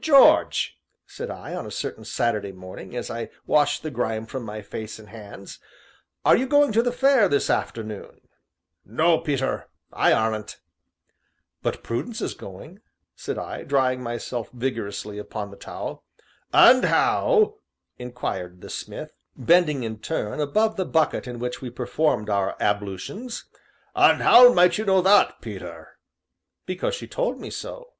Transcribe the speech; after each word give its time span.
"George," 0.00 0.80
said 1.06 1.30
I, 1.30 1.54
on 1.54 1.64
a 1.64 1.70
certain 1.70 2.04
Saturday 2.04 2.50
morning, 2.50 2.96
as 2.96 3.08
I 3.08 3.30
washed 3.46 3.84
the 3.84 3.90
grime 3.92 4.26
from 4.26 4.42
my 4.42 4.62
face 4.62 4.98
and 4.98 5.08
hands, 5.08 5.60
"are 6.24 6.36
you 6.36 6.48
going 6.48 6.72
to 6.72 6.82
the 6.82 6.90
Fair 6.90 7.28
this 7.28 7.48
afternoon?" 7.48 8.20
"No, 8.84 9.18
Peter, 9.18 9.68
I 9.92 10.12
aren't." 10.12 10.58
"But 11.62 11.84
Prudence 11.84 12.20
is 12.20 12.34
going," 12.34 12.80
said 13.14 13.38
I, 13.38 13.62
drying 13.62 14.02
myself 14.02 14.50
vigorously 14.52 15.18
upon 15.18 15.52
the 15.52 15.56
towel. 15.56 16.04
"And 16.52 16.86
how," 16.86 17.58
inquired 17.96 18.62
the 18.62 18.70
smith, 18.70 19.12
bending 19.36 19.84
in 19.84 20.00
turn 20.00 20.40
above 20.40 20.74
the 20.74 20.84
bucket 20.84 21.28
in 21.28 21.38
which 21.38 21.60
we 21.62 21.70
performed 21.70 22.28
our 22.28 22.56
ablutions, 22.60 23.44
"and 23.94 24.20
how 24.20 24.52
might 24.52 24.78
you 24.78 24.84
know 24.84 25.00
that, 25.00 25.40
Peter?" 25.40 25.96
"Because 26.66 26.96
she 26.96 27.06
told 27.06 27.38
me 27.38 27.50
so." 27.50 27.92